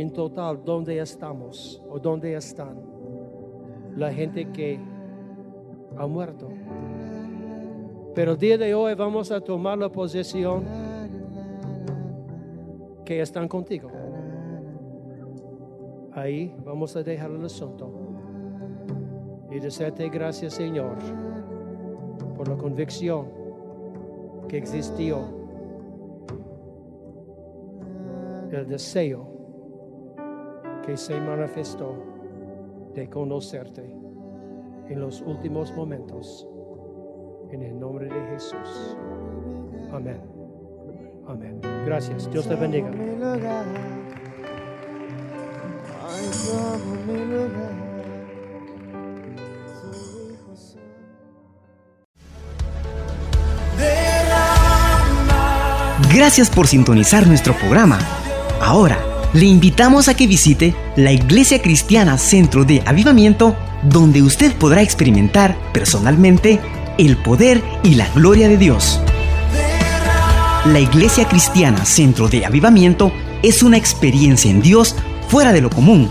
[0.00, 2.76] en total dónde estamos o dónde están
[3.96, 4.78] la gente que
[5.96, 6.48] ha muerto.
[8.14, 10.64] Pero el día de hoy vamos a tomar la posesión
[13.04, 13.90] que están contigo.
[16.12, 17.92] Ahí vamos a dejar el asunto
[19.50, 20.96] y desearte gracias Señor
[22.36, 23.26] por la convicción
[24.46, 25.18] que existió,
[28.52, 29.37] el deseo
[30.88, 32.02] que se manifestó
[32.94, 33.94] de conocerte
[34.88, 36.48] en los últimos momentos.
[37.50, 38.96] En el nombre de Jesús.
[39.92, 40.18] Amén.
[41.26, 41.60] Amén.
[41.84, 42.30] Gracias.
[42.30, 42.90] Dios te bendiga.
[56.14, 57.98] Gracias por sintonizar nuestro programa.
[58.62, 64.82] Ahora, le invitamos a que visite la Iglesia Cristiana Centro de Avivamiento, donde usted podrá
[64.82, 66.60] experimentar personalmente
[66.96, 69.00] el poder y la gloria de Dios.
[70.64, 73.12] La Iglesia Cristiana Centro de Avivamiento
[73.42, 74.96] es una experiencia en Dios
[75.28, 76.10] fuera de lo común.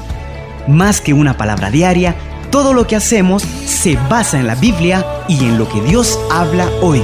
[0.67, 2.15] Más que una palabra diaria,
[2.51, 6.69] todo lo que hacemos se basa en la Biblia y en lo que Dios habla
[6.81, 7.01] hoy.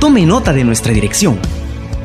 [0.00, 1.38] Tome nota de nuestra dirección.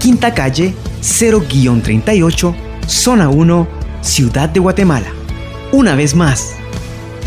[0.04, 2.54] Quinta calle 0-38,
[2.88, 3.68] zona 1,
[4.02, 5.08] Ciudad de Guatemala.
[5.72, 6.56] Una vez más,